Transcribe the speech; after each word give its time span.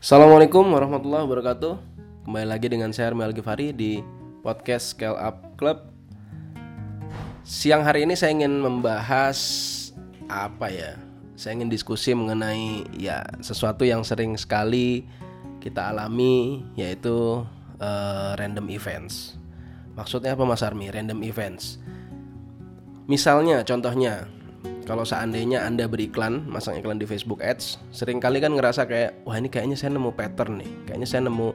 Assalamualaikum 0.00 0.64
warahmatullahi 0.72 1.28
wabarakatuh. 1.28 1.76
Kembali 2.24 2.48
lagi 2.48 2.72
dengan 2.72 2.88
saya 2.88 3.12
Armel 3.12 3.36
Gifari 3.36 3.68
di 3.68 4.00
podcast 4.40 4.96
Scale 4.96 5.20
Up 5.20 5.60
Club. 5.60 5.92
Siang 7.44 7.84
hari 7.84 8.08
ini 8.08 8.16
saya 8.16 8.32
ingin 8.32 8.64
membahas 8.64 9.36
apa 10.24 10.72
ya? 10.72 10.96
Saya 11.36 11.60
ingin 11.60 11.68
diskusi 11.68 12.16
mengenai 12.16 12.88
ya 12.96 13.28
sesuatu 13.44 13.84
yang 13.84 14.00
sering 14.00 14.40
sekali 14.40 15.04
kita 15.60 15.92
alami 15.92 16.64
yaitu 16.80 17.44
uh, 17.76 18.32
random 18.40 18.72
events. 18.72 19.36
Maksudnya 20.00 20.32
apa 20.32 20.48
Mas 20.48 20.64
Armi? 20.64 20.88
Random 20.88 21.20
events. 21.28 21.76
Misalnya 23.04 23.68
contohnya 23.68 24.32
kalau 24.90 25.06
seandainya 25.06 25.62
Anda 25.62 25.86
beriklan, 25.86 26.50
masang 26.50 26.74
iklan 26.74 26.98
di 26.98 27.06
Facebook 27.06 27.38
Ads, 27.38 27.78
sering 27.94 28.18
kali 28.18 28.42
kan 28.42 28.50
ngerasa 28.50 28.90
kayak, 28.90 29.22
wah 29.22 29.38
ini 29.38 29.46
kayaknya 29.46 29.78
saya 29.78 29.94
nemu 29.94 30.10
pattern 30.18 30.58
nih, 30.58 30.70
kayaknya 30.90 31.06
saya 31.06 31.22
nemu 31.30 31.54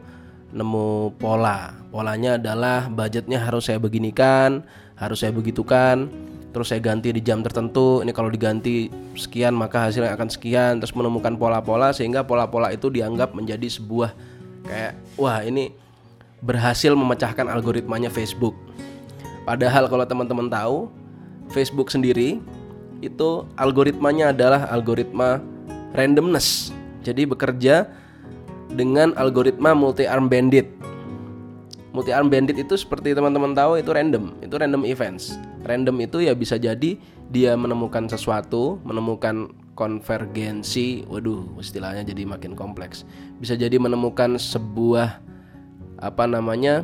nemu 0.55 1.20
pola. 1.20 1.75
Polanya 1.91 2.39
adalah 2.39 2.88
budgetnya 2.88 3.44
harus 3.44 3.67
saya 3.67 3.75
beginikan, 3.75 4.63
harus 4.95 5.20
saya 5.20 5.35
begitukan, 5.35 6.07
terus 6.55 6.71
saya 6.71 6.80
ganti 6.80 7.11
di 7.11 7.20
jam 7.20 7.44
tertentu. 7.44 7.99
Ini 7.99 8.16
kalau 8.16 8.31
diganti 8.31 8.88
sekian 9.19 9.52
maka 9.52 9.91
hasilnya 9.91 10.16
akan 10.16 10.31
sekian, 10.31 10.80
terus 10.80 10.95
menemukan 10.95 11.35
pola-pola 11.35 11.91
sehingga 11.91 12.23
pola-pola 12.23 12.72
itu 12.72 12.88
dianggap 12.88 13.35
menjadi 13.35 13.67
sebuah 13.67 14.16
kayak, 14.63 14.94
wah 15.19 15.44
ini 15.44 15.75
berhasil 16.39 16.95
memecahkan 16.95 17.52
algoritmanya 17.52 18.08
Facebook. 18.08 18.55
Padahal 19.44 19.91
kalau 19.91 20.08
teman-teman 20.08 20.47
tahu, 20.47 20.88
Facebook 21.52 21.91
sendiri 21.91 22.39
itu 23.04 23.48
algoritmanya 23.59 24.31
adalah 24.31 24.67
algoritma 24.72 25.41
randomness. 25.95 26.72
Jadi 27.03 27.27
bekerja 27.27 27.90
dengan 28.73 29.16
algoritma 29.16 29.72
multi 29.72 30.03
arm 30.05 30.27
bandit. 30.27 30.67
Multi 31.95 32.11
arm 32.11 32.28
bandit 32.28 32.59
itu 32.59 32.75
seperti 32.75 33.16
teman-teman 33.16 33.56
tahu 33.56 33.80
itu 33.80 33.92
random, 33.95 34.36
itu 34.44 34.56
random 34.59 34.84
events. 34.84 35.39
Random 35.64 35.95
itu 36.03 36.19
ya 36.28 36.36
bisa 36.36 36.59
jadi 36.59 37.00
dia 37.31 37.52
menemukan 37.56 38.06
sesuatu, 38.11 38.78
menemukan 38.84 39.50
konvergensi, 39.75 41.03
waduh 41.08 41.44
istilahnya 41.59 42.03
jadi 42.03 42.28
makin 42.28 42.56
kompleks. 42.56 43.08
Bisa 43.39 43.56
jadi 43.56 43.80
menemukan 43.80 44.36
sebuah 44.39 45.19
apa 46.00 46.23
namanya 46.28 46.84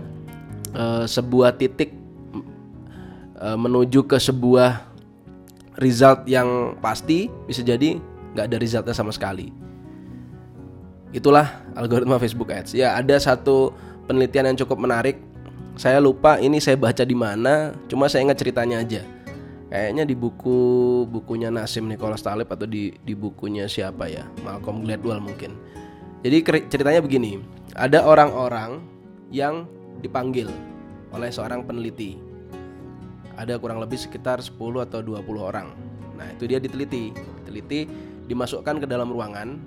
uh, 0.76 1.04
sebuah 1.04 1.60
titik 1.60 1.92
uh, 3.40 3.60
menuju 3.60 4.08
ke 4.08 4.16
sebuah 4.20 4.91
result 5.82 6.24
yang 6.30 6.78
pasti 6.80 7.28
bisa 7.50 7.66
jadi 7.66 7.98
nggak 8.38 8.46
ada 8.48 8.58
resultnya 8.62 8.96
sama 8.96 9.12
sekali. 9.12 9.50
Itulah 11.12 11.66
algoritma 11.76 12.22
Facebook 12.22 12.54
Ads. 12.54 12.78
Ya 12.78 12.96
ada 12.96 13.20
satu 13.20 13.76
penelitian 14.08 14.54
yang 14.54 14.58
cukup 14.64 14.80
menarik. 14.80 15.20
Saya 15.76 16.00
lupa 16.00 16.38
ini 16.40 16.62
saya 16.62 16.78
baca 16.78 17.04
di 17.04 17.18
mana, 17.18 17.76
cuma 17.90 18.08
saya 18.08 18.24
ingat 18.28 18.40
ceritanya 18.40 18.80
aja. 18.80 19.04
Kayaknya 19.72 20.04
di 20.04 20.16
buku 20.20 20.60
bukunya 21.08 21.48
Nasim 21.48 21.88
Nicholas 21.88 22.20
Taleb 22.20 22.52
atau 22.52 22.68
di 22.68 22.92
di 23.08 23.16
bukunya 23.16 23.72
siapa 23.72 24.08
ya? 24.08 24.28
Malcolm 24.44 24.84
Gladwell 24.84 25.24
mungkin. 25.24 25.56
Jadi 26.22 26.68
ceritanya 26.68 27.02
begini, 27.02 27.40
ada 27.74 28.04
orang-orang 28.04 28.84
yang 29.32 29.66
dipanggil 30.04 30.52
oleh 31.16 31.32
seorang 31.32 31.64
peneliti 31.64 32.20
ada 33.42 33.58
kurang 33.58 33.82
lebih 33.82 33.98
sekitar 33.98 34.38
10 34.38 34.54
atau 34.86 35.02
20 35.02 35.18
orang. 35.42 35.74
Nah, 36.14 36.30
itu 36.30 36.46
dia 36.46 36.62
diteliti. 36.62 37.10
Diteliti 37.42 37.90
dimasukkan 38.30 38.86
ke 38.86 38.86
dalam 38.86 39.10
ruangan. 39.10 39.58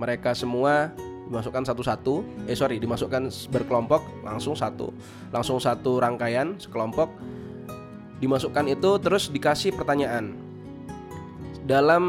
Mereka 0.00 0.32
semua 0.32 0.96
dimasukkan 1.28 1.68
satu-satu. 1.68 2.24
Eh 2.48 2.56
sorry, 2.56 2.80
dimasukkan 2.80 3.28
berkelompok 3.52 4.00
langsung 4.24 4.56
satu. 4.56 4.88
Langsung 5.28 5.60
satu 5.60 6.00
rangkaian 6.00 6.56
sekelompok. 6.56 7.12
Dimasukkan 8.24 8.64
itu 8.72 8.90
terus 9.04 9.28
dikasih 9.28 9.76
pertanyaan. 9.76 10.32
Dalam 11.68 12.04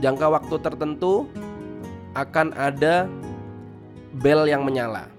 jangka 0.00 0.26
waktu 0.32 0.56
tertentu 0.64 1.28
akan 2.16 2.56
ada 2.56 3.04
bel 4.16 4.48
yang 4.48 4.64
menyala. 4.64 5.12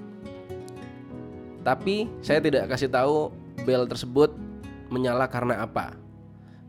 Tapi 1.62 2.10
saya 2.26 2.42
tidak 2.42 2.74
kasih 2.74 2.90
tahu 2.90 3.32
bel 3.64 3.86
tersebut 3.88 4.43
menyala 4.94 5.26
karena 5.26 5.66
apa. 5.66 5.98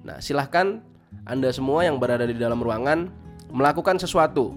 Nah, 0.01 0.17
silahkan 0.25 0.81
Anda 1.29 1.53
semua 1.53 1.85
yang 1.85 2.01
berada 2.01 2.25
di 2.25 2.33
dalam 2.33 2.65
ruangan 2.65 3.13
melakukan 3.53 4.01
sesuatu. 4.01 4.57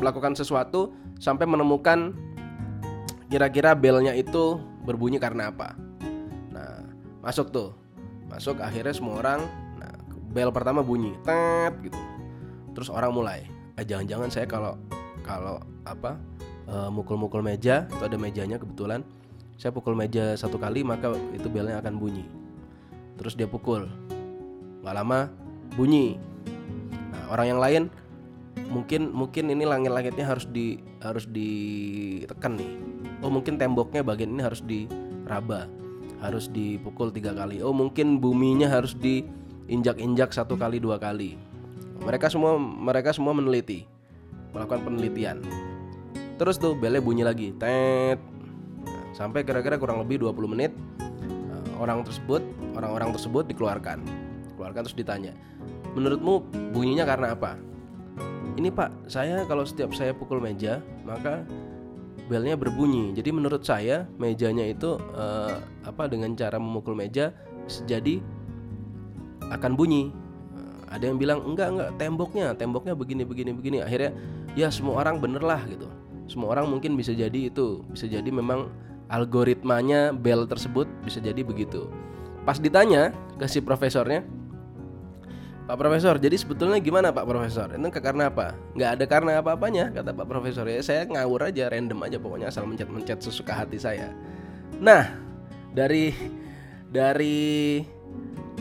Melakukan 0.00 0.32
sesuatu 0.32 0.96
sampai 1.20 1.44
menemukan 1.44 2.16
kira-kira 3.28 3.76
belnya 3.76 4.16
itu 4.16 4.56
berbunyi 4.88 5.20
karena 5.20 5.52
apa. 5.52 5.76
Nah, 6.48 6.88
masuk 7.20 7.52
tuh. 7.52 7.76
Masuk 8.32 8.58
akhirnya 8.58 8.96
semua 8.96 9.20
orang 9.20 9.40
nah 9.78 9.94
bel 10.32 10.48
pertama 10.48 10.80
bunyi 10.80 11.12
tet 11.22 11.76
gitu. 11.84 12.00
Terus 12.74 12.90
orang 12.90 13.14
mulai, 13.14 13.46
eh 13.78 13.86
jangan-jangan 13.86 14.28
saya 14.32 14.46
kalau 14.50 14.74
kalau 15.22 15.62
apa 15.86 16.18
eh, 16.66 16.90
mukul-mukul 16.90 17.44
meja 17.44 17.86
itu 17.86 18.02
ada 18.02 18.16
mejanya 18.18 18.58
kebetulan 18.58 19.06
saya 19.54 19.70
pukul 19.70 19.94
meja 19.94 20.34
satu 20.34 20.58
kali 20.58 20.82
maka 20.82 21.14
itu 21.30 21.46
belnya 21.46 21.78
akan 21.78 21.94
bunyi 21.94 22.26
terus 23.18 23.34
dia 23.38 23.46
pukul. 23.46 23.86
Nggak 24.82 24.94
lama 24.94 25.32
bunyi. 25.74 26.18
Nah, 27.12 27.34
orang 27.34 27.46
yang 27.56 27.60
lain 27.60 27.82
mungkin 28.70 29.10
mungkin 29.10 29.50
ini 29.50 29.66
langit-langitnya 29.66 30.26
harus 30.26 30.46
di 30.50 30.78
harus 31.02 31.26
ditekan 31.30 32.58
nih. 32.58 32.70
Oh 33.24 33.30
mungkin 33.30 33.56
temboknya 33.56 34.04
bagian 34.04 34.34
ini 34.34 34.42
harus 34.44 34.60
diraba 34.64 35.66
harus 36.24 36.48
dipukul 36.48 37.12
tiga 37.12 37.36
kali. 37.36 37.60
Oh 37.60 37.74
mungkin 37.76 38.20
buminya 38.20 38.70
harus 38.70 38.96
diinjak-injak 38.96 40.32
satu 40.32 40.56
kali 40.56 40.80
dua 40.80 40.96
kali. 40.96 41.36
Mereka 42.04 42.32
semua 42.32 42.56
mereka 42.58 43.12
semua 43.12 43.36
meneliti 43.36 43.84
melakukan 44.54 44.86
penelitian. 44.86 45.42
Terus 46.34 46.58
tuh 46.58 46.74
belnya 46.74 47.02
bunyi 47.02 47.22
lagi 47.26 47.54
tet. 47.58 48.18
Nah, 48.86 49.04
sampai 49.14 49.42
kira-kira 49.46 49.78
kurang 49.78 50.02
lebih 50.02 50.22
20 50.22 50.50
menit 50.50 50.72
orang 51.78 52.02
tersebut 52.06 52.42
orang-orang 52.74 53.10
tersebut 53.14 53.44
dikeluarkan. 53.50 54.02
Keluarkan 54.54 54.86
terus 54.86 54.98
ditanya 54.98 55.34
menurutmu 55.94 56.42
bunyinya 56.74 57.06
karena 57.06 57.32
apa? 57.32 57.56
Ini 58.54 58.70
pak 58.70 59.10
saya 59.10 59.42
kalau 59.46 59.66
setiap 59.66 59.94
saya 59.94 60.14
pukul 60.14 60.38
meja 60.42 60.82
maka 61.06 61.46
belnya 62.26 62.54
berbunyi. 62.58 63.14
Jadi 63.14 63.30
menurut 63.34 63.62
saya 63.66 64.06
mejanya 64.18 64.66
itu 64.66 64.98
uh, 65.14 65.58
apa 65.86 66.06
dengan 66.10 66.34
cara 66.38 66.58
memukul 66.58 66.94
meja 66.94 67.34
jadi 67.86 68.22
akan 69.50 69.72
bunyi. 69.74 70.10
Uh, 70.54 70.94
ada 70.94 71.10
yang 71.10 71.18
bilang 71.18 71.42
enggak 71.42 71.68
enggak 71.74 71.90
temboknya 71.98 72.54
temboknya 72.54 72.94
begini 72.94 73.22
begini 73.26 73.50
begini. 73.54 73.78
Akhirnya 73.82 74.14
ya 74.54 74.70
semua 74.70 75.02
orang 75.02 75.18
bener 75.18 75.42
lah 75.42 75.62
gitu. 75.66 75.90
Semua 76.30 76.56
orang 76.56 76.70
mungkin 76.70 76.94
bisa 76.94 77.12
jadi 77.12 77.50
itu 77.50 77.82
bisa 77.90 78.06
jadi 78.06 78.30
memang 78.30 78.70
algoritmanya 79.14 80.10
bel 80.10 80.42
tersebut 80.50 80.90
bisa 81.06 81.22
jadi 81.22 81.46
begitu. 81.46 81.86
Pas 82.42 82.58
ditanya 82.58 83.14
ke 83.38 83.46
si 83.46 83.62
profesornya, 83.62 84.26
Pak 85.64 85.80
Profesor, 85.80 86.20
jadi 86.20 86.36
sebetulnya 86.36 86.76
gimana 86.76 87.08
Pak 87.08 87.24
Profesor? 87.24 87.72
Itu 87.72 87.88
karena 87.88 88.28
apa? 88.28 88.52
Nggak 88.76 88.90
ada 89.00 89.04
karena 89.08 89.30
apa-apanya, 89.40 89.96
kata 89.96 90.12
Pak 90.12 90.28
Profesor. 90.28 90.68
Ya 90.68 90.84
saya 90.84 91.08
ngawur 91.08 91.48
aja, 91.48 91.72
random 91.72 92.04
aja 92.04 92.20
pokoknya 92.20 92.52
asal 92.52 92.68
mencet-mencet 92.68 93.24
sesuka 93.24 93.56
hati 93.56 93.80
saya. 93.80 94.12
Nah, 94.76 95.08
dari 95.72 96.12
dari 96.92 97.80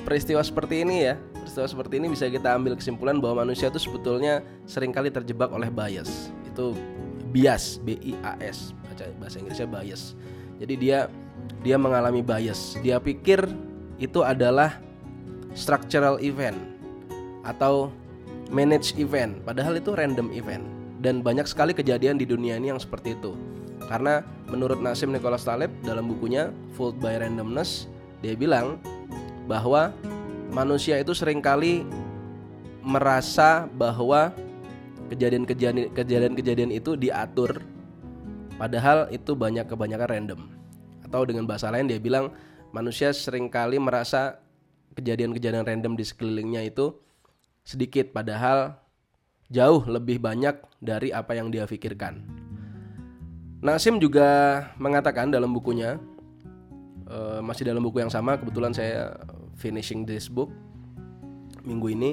peristiwa 0.07 0.39
seperti 0.39 0.87
ini 0.87 1.11
ya, 1.11 1.19
peristiwa 1.43 1.67
seperti 1.67 1.99
ini 1.99 2.07
bisa 2.07 2.31
kita 2.31 2.55
ambil 2.55 2.79
kesimpulan 2.79 3.19
bahwa 3.19 3.43
manusia 3.43 3.67
itu 3.67 3.83
sebetulnya 3.83 4.39
sering 4.63 4.95
kali 4.95 5.11
terjebak 5.11 5.51
oleh 5.51 5.67
bias. 5.67 6.31
Itu 6.47 6.71
bias, 7.35 7.83
B 7.83 7.99
I 7.99 8.15
A 8.23 8.39
S, 8.39 8.71
bahasa 9.19 9.43
Inggrisnya 9.43 9.67
bias. 9.67 10.15
Jadi 10.61 10.73
dia 10.77 11.09
dia 11.63 11.77
mengalami 11.79 12.21
bias. 12.21 12.77
Dia 12.83 12.99
pikir 12.99 13.47
itu 13.97 14.21
adalah 14.21 14.77
structural 15.53 16.19
event 16.19 16.57
atau 17.45 17.93
manage 18.53 18.93
event, 18.99 19.39
padahal 19.43 19.79
itu 19.79 19.93
random 19.93 20.29
event. 20.33 20.63
Dan 21.03 21.19
banyak 21.19 21.43
sekali 21.49 21.75
kejadian 21.75 22.15
di 22.15 22.23
dunia 22.23 22.55
ini 22.55 22.71
yang 22.71 22.79
seperti 22.79 23.15
itu. 23.17 23.35
Karena 23.91 24.23
menurut 24.47 24.79
Nassim 24.79 25.11
Nicholas 25.11 25.43
Taleb 25.43 25.71
dalam 25.83 26.07
bukunya 26.07 26.53
Fooled 26.79 26.95
by 27.03 27.19
Randomness, 27.19 27.91
dia 28.23 28.39
bilang 28.39 28.79
bahwa 29.43 29.91
manusia 30.55 30.95
itu 31.01 31.11
sering 31.11 31.43
kali 31.43 31.83
merasa 32.79 33.67
bahwa 33.75 34.31
kejadian-kejadian 35.11 35.91
kejadian-kejadian 35.91 36.71
itu 36.71 36.95
diatur 36.95 37.59
Padahal 38.57 39.09
itu 39.09 39.33
banyak 39.33 39.65
kebanyakan 39.65 40.09
random. 40.09 40.41
Atau 41.03 41.25
dengan 41.29 41.45
bahasa 41.49 41.69
lain 41.73 41.89
dia 41.89 41.99
bilang 41.99 42.33
manusia 42.73 43.13
sering 43.13 43.49
kali 43.49 43.77
merasa 43.77 44.41
kejadian-kejadian 44.93 45.65
random 45.65 45.93
di 45.97 46.05
sekelilingnya 46.05 46.69
itu 46.69 46.93
sedikit 47.65 48.13
padahal 48.13 48.77
jauh 49.49 49.81
lebih 49.85 50.21
banyak 50.21 50.57
dari 50.81 51.09
apa 51.13 51.37
yang 51.37 51.49
dia 51.49 51.65
pikirkan. 51.65 52.21
Nasim 53.63 53.95
juga 53.97 54.59
mengatakan 54.75 55.31
dalam 55.31 55.55
bukunya 55.55 55.95
uh, 57.07 57.39
masih 57.39 57.63
dalam 57.63 57.79
buku 57.79 58.03
yang 58.03 58.11
sama 58.11 58.35
kebetulan 58.35 58.75
saya 58.75 59.15
finishing 59.55 60.03
this 60.03 60.27
book 60.27 60.51
minggu 61.63 61.95
ini 61.95 62.11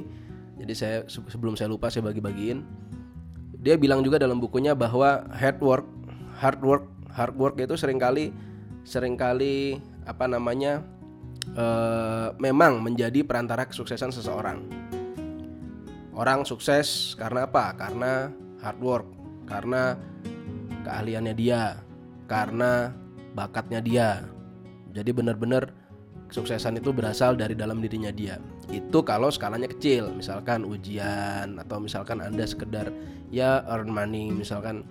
jadi 0.60 0.72
saya 0.76 0.96
sebelum 1.08 1.58
saya 1.58 1.72
lupa 1.72 1.90
saya 1.90 2.06
bagi-bagiin 2.06 2.62
dia 3.60 3.76
bilang 3.76 4.00
juga 4.00 4.16
dalam 4.16 4.40
bukunya 4.40 4.72
bahwa 4.72 5.26
hard 5.34 5.58
work 5.60 5.86
hard 6.40 6.60
work 6.64 6.84
hard 7.12 7.36
work 7.36 7.54
itu 7.60 7.76
sering 7.76 8.00
kali 8.00 8.32
sering 8.82 9.14
kali 9.20 9.76
apa 10.08 10.24
namanya 10.24 10.80
uh, 11.52 12.32
memang 12.40 12.80
menjadi 12.80 13.20
perantara 13.22 13.68
kesuksesan 13.68 14.10
seseorang 14.10 14.64
orang 16.16 16.48
sukses 16.48 17.12
karena 17.20 17.44
apa 17.44 17.76
karena 17.76 18.32
hard 18.64 18.80
work 18.80 19.06
karena 19.44 19.98
keahliannya 20.86 21.34
dia, 21.34 21.82
karena 22.30 22.94
bakatnya 23.34 23.82
dia. 23.82 24.10
Jadi 24.90 25.10
benar-benar 25.14 25.70
kesuksesan 26.30 26.78
itu 26.78 26.94
berasal 26.94 27.34
dari 27.34 27.58
dalam 27.58 27.82
dirinya 27.82 28.10
dia. 28.10 28.38
Itu 28.70 29.02
kalau 29.02 29.30
skalanya 29.30 29.66
kecil, 29.66 30.10
misalkan 30.14 30.62
ujian 30.62 31.58
atau 31.58 31.82
misalkan 31.82 32.22
Anda 32.22 32.46
sekedar 32.46 32.90
ya 33.30 33.66
earn 33.66 33.90
money, 33.90 34.30
misalkan 34.30 34.86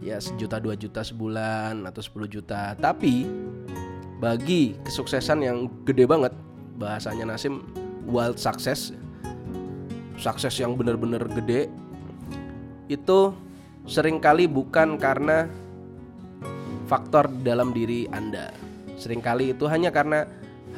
ya 0.00 0.20
sejuta 0.20 0.60
dua 0.60 0.76
juta 0.76 1.00
sebulan 1.00 1.84
atau 1.88 2.02
10 2.02 2.28
juta. 2.28 2.72
Tapi 2.76 3.26
bagi 4.16 4.76
kesuksesan 4.84 5.44
yang 5.44 5.68
gede 5.84 6.08
banget, 6.08 6.32
bahasanya 6.80 7.36
Nasim 7.36 7.64
wild 8.08 8.40
success, 8.40 8.92
sukses 10.16 10.54
yang 10.56 10.76
benar-benar 10.76 11.24
gede 11.28 11.68
itu 12.86 13.34
sering 13.86 14.22
kali 14.22 14.46
bukan 14.46 14.96
karena 14.98 15.50
faktor 16.86 17.28
dalam 17.42 17.74
diri 17.74 18.06
Anda. 18.10 18.54
Seringkali 18.96 19.52
itu 19.52 19.68
hanya 19.68 19.92
karena 19.92 20.24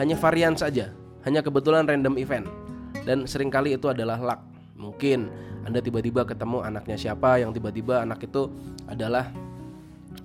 hanya 0.00 0.16
varian 0.18 0.56
saja, 0.58 0.90
hanya 1.22 1.44
kebetulan 1.44 1.86
random 1.86 2.18
event. 2.18 2.48
Dan 3.06 3.28
sering 3.28 3.52
kali 3.52 3.76
itu 3.76 3.86
adalah 3.86 4.18
luck. 4.18 4.40
Mungkin 4.78 5.28
Anda 5.66 5.82
tiba-tiba 5.82 6.22
ketemu 6.22 6.62
anaknya 6.62 6.96
siapa 6.96 7.42
yang 7.42 7.50
tiba-tiba 7.50 8.06
anak 8.06 8.22
itu 8.24 8.48
adalah 8.86 9.28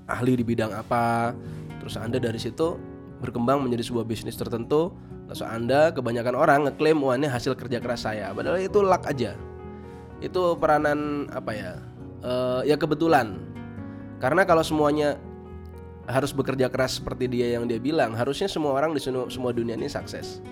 ahli 0.08 0.40
di 0.40 0.46
bidang 0.46 0.72
apa. 0.72 1.34
Terus 1.82 1.98
Anda 1.98 2.22
dari 2.22 2.38
situ 2.38 2.78
berkembang 3.20 3.66
menjadi 3.66 3.90
sebuah 3.90 4.06
bisnis 4.06 4.38
tertentu. 4.38 4.94
Terus 5.28 5.42
Anda 5.42 5.90
kebanyakan 5.92 6.36
orang 6.38 6.60
ngeklaim 6.70 7.02
wah 7.02 7.18
ini 7.18 7.26
hasil 7.26 7.58
kerja 7.58 7.82
keras 7.82 8.06
saya. 8.06 8.30
Padahal 8.32 8.62
itu 8.62 8.80
luck 8.86 9.10
aja. 9.10 9.34
Itu 10.22 10.56
peranan 10.62 11.28
apa 11.34 11.52
ya? 11.52 11.74
uh, 12.24 12.62
ya 12.66 12.80
kebetulan 12.80 13.38
karena 14.18 14.48
kalau 14.48 14.64
semuanya 14.64 15.20
harus 16.08 16.36
bekerja 16.36 16.68
keras 16.68 17.00
seperti 17.00 17.32
dia 17.32 17.56
yang 17.60 17.68
dia 17.68 17.80
bilang 17.80 18.16
harusnya 18.16 18.48
semua 18.48 18.76
orang 18.76 18.96
di 18.96 19.00
semua 19.04 19.52
dunia 19.56 19.76
ini 19.76 19.88
sukses 19.88 20.44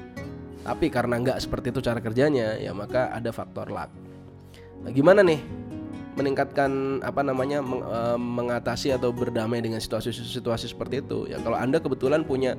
tapi 0.62 0.94
karena 0.94 1.18
nggak 1.18 1.38
seperti 1.42 1.74
itu 1.74 1.82
cara 1.82 1.98
kerjanya 1.98 2.58
ya 2.62 2.72
maka 2.72 3.10
ada 3.10 3.34
faktor 3.34 3.74
luck. 3.74 3.90
Nah, 4.82 4.92
gimana 4.94 5.26
nih 5.26 5.42
meningkatkan 6.18 7.02
apa 7.02 7.22
namanya 7.24 7.64
meng, 7.64 7.82
uh, 7.82 8.18
mengatasi 8.20 8.94
atau 8.94 9.10
berdamai 9.10 9.62
dengan 9.62 9.82
situasi-situasi 9.82 10.70
seperti 10.70 11.02
itu? 11.02 11.30
Ya 11.30 11.42
kalau 11.42 11.58
anda 11.58 11.82
kebetulan 11.82 12.22
punya 12.22 12.58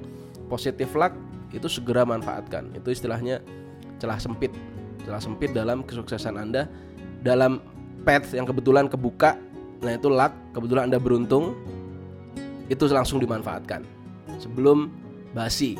positif 0.50 0.94
luck 0.98 1.14
itu 1.54 1.70
segera 1.70 2.02
manfaatkan. 2.02 2.74
Itu 2.74 2.90
istilahnya 2.90 3.38
celah 4.02 4.18
sempit. 4.18 4.50
Celah 5.06 5.22
sempit 5.22 5.54
dalam 5.54 5.86
kesuksesan 5.86 6.38
anda 6.38 6.66
dalam 7.22 7.62
path 8.02 8.34
yang 8.34 8.46
kebetulan 8.46 8.90
kebuka 8.90 9.38
nah 9.82 9.98
itu 9.98 10.06
luck 10.06 10.30
kebetulan 10.54 10.90
anda 10.90 10.98
beruntung 10.98 11.54
itu 12.66 12.82
langsung 12.90 13.22
dimanfaatkan. 13.22 13.86
Sebelum 14.42 14.90
basi 15.34 15.78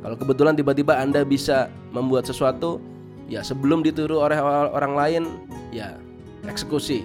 kalau 0.00 0.16
kebetulan 0.16 0.56
tiba-tiba 0.56 0.96
anda 0.96 1.20
bisa 1.24 1.68
membuat 1.92 2.24
sesuatu 2.24 2.80
ya 3.28 3.44
sebelum 3.44 3.84
ditiru 3.84 4.20
oleh 4.20 4.40
orang 4.72 4.96
lain 4.96 5.22
ya 5.70 6.00
eksekusi. 6.48 7.04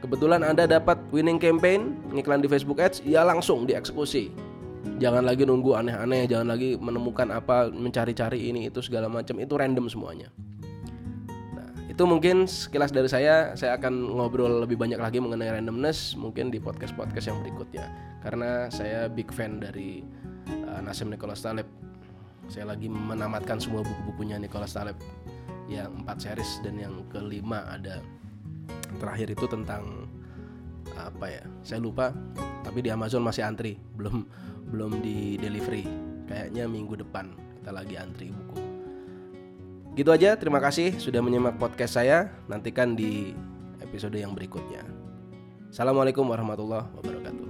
Kebetulan 0.00 0.40
anda 0.40 0.64
dapat 0.64 0.96
winning 1.12 1.36
campaign 1.36 1.92
ngiklan 2.14 2.40
di 2.40 2.48
Facebook 2.48 2.80
Ads 2.80 3.04
ya 3.04 3.26
langsung 3.26 3.68
dieksekusi. 3.68 4.32
Jangan 4.96 5.28
lagi 5.28 5.44
nunggu 5.44 5.76
aneh-aneh 5.76 6.24
jangan 6.24 6.56
lagi 6.56 6.80
menemukan 6.80 7.28
apa 7.28 7.68
mencari-cari 7.68 8.48
ini 8.48 8.72
itu 8.72 8.80
segala 8.80 9.12
macam 9.12 9.36
itu 9.36 9.52
random 9.52 9.92
semuanya. 9.92 10.32
Itu 12.00 12.08
mungkin 12.08 12.48
sekilas 12.48 12.96
dari 12.96 13.12
saya. 13.12 13.52
Saya 13.60 13.76
akan 13.76 14.16
ngobrol 14.16 14.64
lebih 14.64 14.80
banyak 14.80 14.96
lagi 14.96 15.20
mengenai 15.20 15.60
randomness 15.60 16.16
mungkin 16.16 16.48
di 16.48 16.56
podcast 16.56 16.96
podcast 16.96 17.28
yang 17.28 17.44
berikutnya. 17.44 17.92
Karena 18.24 18.72
saya 18.72 19.04
big 19.12 19.28
fan 19.28 19.60
dari 19.60 20.00
uh, 20.64 20.80
Nasim 20.80 21.12
Nicholas 21.12 21.44
Taleb 21.44 21.89
saya 22.50 22.66
lagi 22.66 22.90
menamatkan 22.90 23.62
semua 23.62 23.86
buku-bukunya 23.86 24.36
Nicholas 24.36 24.74
Taleb 24.74 24.98
yang 25.70 26.02
empat 26.02 26.26
series 26.26 26.58
dan 26.66 26.76
yang 26.82 26.98
kelima 27.08 27.62
ada 27.70 28.02
terakhir 28.98 29.30
itu 29.30 29.46
tentang 29.46 30.10
apa 30.98 31.30
ya 31.30 31.44
saya 31.62 31.78
lupa 31.78 32.10
tapi 32.66 32.82
di 32.82 32.90
Amazon 32.90 33.22
masih 33.22 33.46
antri 33.46 33.78
belum 33.94 34.26
belum 34.74 34.98
di 34.98 35.38
delivery 35.38 35.86
kayaknya 36.26 36.66
minggu 36.66 36.98
depan 36.98 37.30
kita 37.62 37.70
lagi 37.70 37.94
antri 37.94 38.34
buku 38.34 38.70
Gitu 39.98 40.06
aja, 40.14 40.38
terima 40.38 40.62
kasih 40.62 40.94
sudah 41.02 41.18
menyimak 41.18 41.58
podcast 41.58 41.98
saya. 41.98 42.30
Nantikan 42.46 42.94
di 42.94 43.34
episode 43.82 44.14
yang 44.14 44.38
berikutnya. 44.38 44.86
Assalamualaikum 45.68 46.22
warahmatullahi 46.30 46.86
wabarakatuh. 46.94 47.49